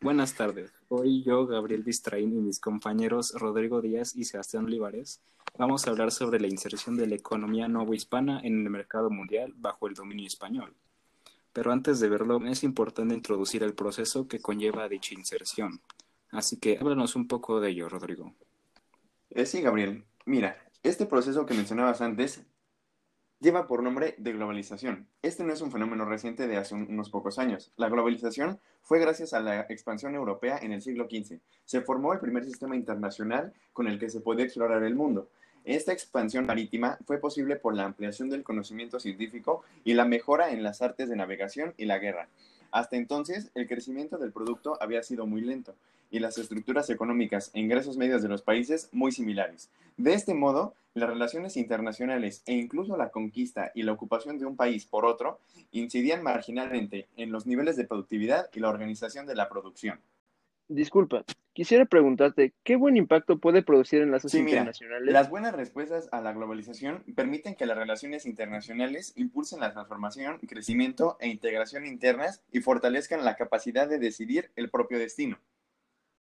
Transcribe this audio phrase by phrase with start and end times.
[0.00, 0.72] Buenas tardes.
[0.86, 5.20] Hoy yo, Gabriel Distraín y mis compañeros Rodrigo Díaz y Sebastián Olivares
[5.58, 9.88] vamos a hablar sobre la inserción de la economía novohispana en el mercado mundial bajo
[9.88, 10.72] el dominio español.
[11.52, 15.80] Pero antes de verlo, es importante introducir el proceso que conlleva dicha inserción.
[16.30, 18.36] Así que háblanos un poco de ello, Rodrigo.
[19.30, 20.04] Eh, sí, Gabriel.
[20.26, 22.46] Mira, este proceso que mencionabas antes
[23.40, 25.06] lleva por nombre de globalización.
[25.22, 27.72] Este no es un fenómeno reciente de hace unos pocos años.
[27.76, 31.38] La globalización fue gracias a la expansión europea en el siglo XV.
[31.64, 35.28] Se formó el primer sistema internacional con el que se podía explorar el mundo.
[35.64, 40.62] Esta expansión marítima fue posible por la ampliación del conocimiento científico y la mejora en
[40.62, 42.28] las artes de navegación y la guerra.
[42.70, 45.74] Hasta entonces, el crecimiento del producto había sido muy lento
[46.10, 49.70] y las estructuras económicas e ingresos medios de los países muy similares.
[49.96, 54.56] De este modo, las relaciones internacionales e incluso la conquista y la ocupación de un
[54.56, 55.40] país por otro
[55.70, 60.00] incidían marginalmente en los niveles de productividad y la organización de la producción.
[60.68, 65.10] Disculpa, quisiera preguntarte, ¿qué buen impacto puede producir en las sí, internacionales?
[65.10, 71.16] las buenas respuestas a la globalización permiten que las relaciones internacionales impulsen la transformación, crecimiento
[71.20, 75.38] e integración internas y fortalezcan la capacidad de decidir el propio destino.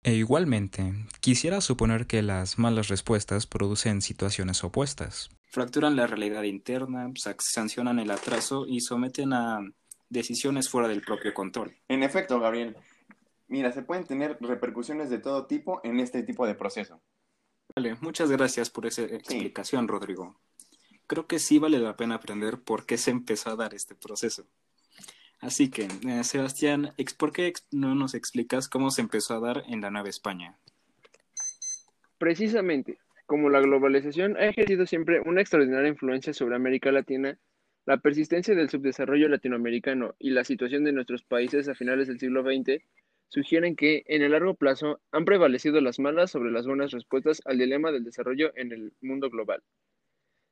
[0.08, 5.30] E igualmente, quisiera suponer que las malas respuestas producen situaciones opuestas.
[5.50, 9.60] Fracturan la realidad interna, sancionan el atraso y someten a
[10.10, 11.76] decisiones fuera del propio control.
[11.90, 12.78] En efecto, Gabriel,
[13.48, 17.02] Mira, se pueden tener repercusiones de todo tipo en este tipo de proceso.
[17.76, 20.40] Vale, muchas gracias por esa explicación, Rodrigo.
[21.08, 24.46] Creo que sí vale la pena aprender por qué se empezó a dar este proceso.
[25.40, 29.82] Así que, eh, Sebastián, ¿por qué no nos explicas cómo se empezó a dar en
[29.82, 30.58] la Nueva España?
[32.18, 37.38] Precisamente, como la globalización ha ejercido siempre una extraordinaria influencia sobre América Latina,
[37.86, 42.42] la persistencia del subdesarrollo latinoamericano y la situación de nuestros países a finales del siglo
[42.44, 42.84] XX
[43.30, 47.58] sugieren que, en el largo plazo, han prevalecido las malas sobre las buenas respuestas al
[47.58, 49.62] dilema del desarrollo en el mundo global.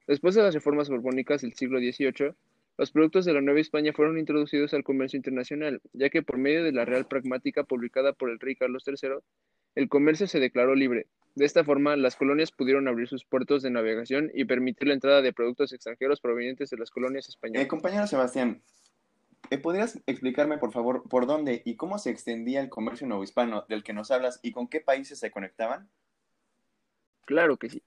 [0.07, 2.35] Después de las reformas borbónicas del siglo XVIII,
[2.77, 6.63] los productos de la Nueva España fueron introducidos al comercio internacional, ya que por medio
[6.63, 9.19] de la Real Pragmática publicada por el rey Carlos III,
[9.75, 11.07] el comercio se declaró libre.
[11.35, 15.21] De esta forma, las colonias pudieron abrir sus puertos de navegación y permitir la entrada
[15.21, 17.65] de productos extranjeros provenientes de las colonias españolas.
[17.65, 18.61] Eh, compañero Sebastián,
[19.49, 23.83] eh, ¿Podrías explicarme, por favor, por dónde y cómo se extendía el comercio novohispano del
[23.83, 25.89] que nos hablas y con qué países se conectaban?
[27.25, 27.83] Claro que sí.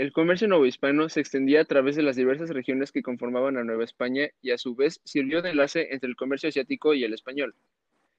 [0.00, 3.84] El comercio novohispano se extendía a través de las diversas regiones que conformaban a Nueva
[3.84, 7.54] España y a su vez sirvió de enlace entre el comercio asiático y el español.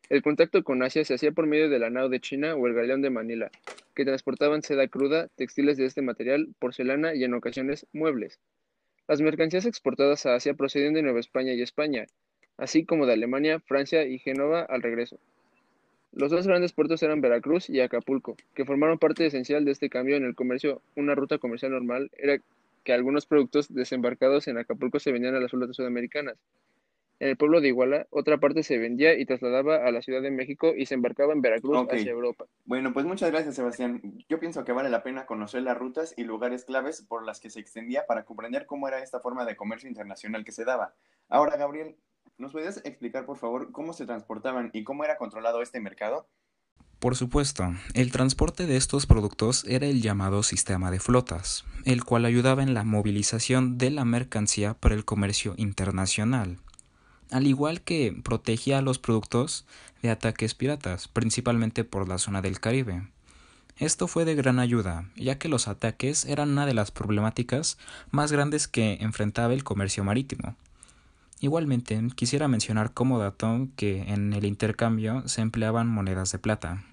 [0.07, 2.75] El contacto con Asia se hacía por medio de la nao de China o el
[2.75, 3.49] galeón de Manila,
[3.95, 8.39] que transportaban seda cruda, textiles de este material, porcelana y en ocasiones muebles.
[9.07, 12.05] Las mercancías exportadas a Asia procedían de Nueva España y España,
[12.57, 15.17] así como de Alemania, Francia y Génova al regreso.
[16.13, 20.17] Los dos grandes puertos eran Veracruz y Acapulco, que formaron parte esencial de este cambio
[20.17, 20.81] en el comercio.
[20.95, 22.37] Una ruta comercial normal era
[22.83, 26.37] que algunos productos desembarcados en Acapulco se vendían a las flotas sudamericanas.
[27.21, 30.31] En el pueblo de Iguala, otra parte se vendía y trasladaba a la Ciudad de
[30.31, 32.45] México y se embarcaba en Veracruz hacia Europa.
[32.65, 34.01] Bueno, pues muchas gracias, Sebastián.
[34.27, 37.51] Yo pienso que vale la pena conocer las rutas y lugares claves por las que
[37.51, 40.95] se extendía para comprender cómo era esta forma de comercio internacional que se daba.
[41.29, 41.95] Ahora, Gabriel,
[42.41, 46.27] ¿Nos podrías explicar, por favor, cómo se transportaban y cómo era controlado este mercado?
[46.97, 52.25] Por supuesto, el transporte de estos productos era el llamado sistema de flotas, el cual
[52.25, 56.57] ayudaba en la movilización de la mercancía para el comercio internacional,
[57.29, 59.67] al igual que protegía a los productos
[60.01, 63.07] de ataques piratas, principalmente por la zona del Caribe.
[63.77, 67.77] Esto fue de gran ayuda, ya que los ataques eran una de las problemáticas
[68.09, 70.55] más grandes que enfrentaba el comercio marítimo,
[71.43, 76.85] Igualmente, quisiera mencionar como dato que en el intercambio se empleaban monedas de plata.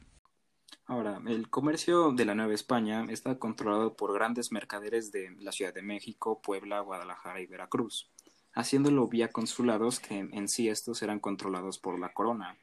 [0.86, 5.74] Ahora, el comercio de la Nueva España está controlado por grandes mercaderes de la Ciudad
[5.74, 8.10] de México, Puebla, Guadalajara y Veracruz,
[8.54, 12.56] haciéndolo vía consulados que en sí estos eran controlados por la corona,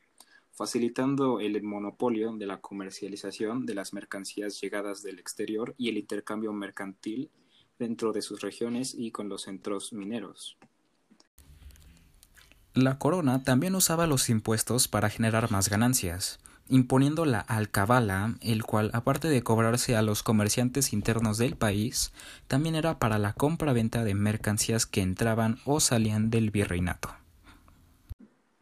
[0.54, 6.52] facilitando el monopolio de la comercialización de las mercancías llegadas del exterior y el intercambio
[6.52, 7.30] mercantil
[7.78, 10.58] dentro de sus regiones y con los centros mineros.
[12.76, 18.90] La corona también usaba los impuestos para generar más ganancias, imponiendo la alcabala, el cual,
[18.92, 22.12] aparte de cobrarse a los comerciantes internos del país,
[22.50, 27.16] también era para la compra-venta de mercancías que entraban o salían del virreinato.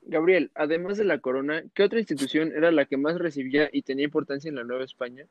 [0.04, 4.06] Gabriel, además de la corona, ¿qué otra institución era la que más recibía y tenía
[4.06, 5.26] importancia en la Nueva España?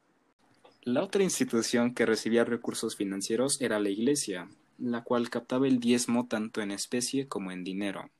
[0.83, 4.49] La otra institución que recibía recursos financieros era la Iglesia,
[4.79, 8.11] la cual captaba el diezmo tanto en especie como en dinero.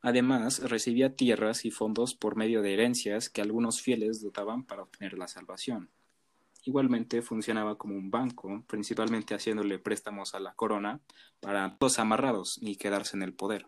[0.00, 5.18] Además, recibía tierras y fondos por medio de herencias que algunos fieles dotaban para obtener
[5.18, 5.90] la salvación.
[6.64, 11.00] Igualmente funcionaba como un banco, principalmente haciéndole préstamos a la corona
[11.40, 13.66] para todos amarrados y quedarse en el poder.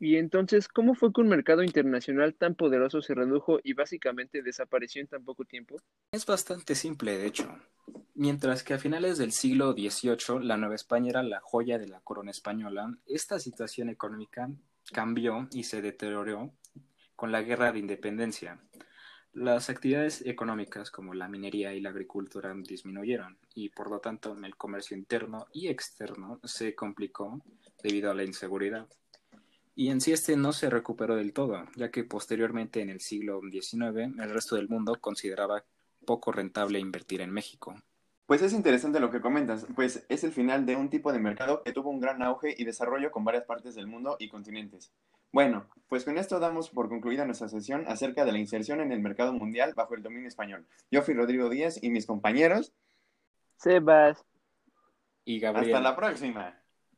[0.00, 5.00] Y entonces, ¿cómo fue que un mercado internacional tan poderoso se redujo y básicamente desapareció
[5.00, 5.76] en tan poco tiempo?
[6.12, 7.58] Es bastante simple, de hecho.
[8.14, 12.00] Mientras que a finales del siglo XVIII la Nueva España era la joya de la
[12.00, 14.48] corona española, esta situación económica
[14.92, 16.52] cambió y se deterioró
[17.16, 18.60] con la Guerra de Independencia.
[19.32, 24.56] Las actividades económicas como la minería y la agricultura disminuyeron y por lo tanto el
[24.56, 27.42] comercio interno y externo se complicó
[27.82, 28.88] debido a la inseguridad.
[29.78, 33.40] Y en sí este no se recuperó del todo, ya que posteriormente en el siglo
[33.40, 35.62] XIX el resto del mundo consideraba
[36.04, 37.76] poco rentable invertir en México.
[38.26, 41.62] Pues es interesante lo que comentas, pues es el final de un tipo de mercado
[41.62, 44.92] que tuvo un gran auge y desarrollo con varias partes del mundo y continentes.
[45.30, 48.98] Bueno, pues con esto damos por concluida nuestra sesión acerca de la inserción en el
[48.98, 50.66] mercado mundial bajo el dominio español.
[50.90, 52.72] Yo fui Rodrigo Díaz y mis compañeros.
[53.58, 54.26] Sebas.
[55.24, 55.72] Y Gabriel.
[55.72, 56.57] Hasta la próxima.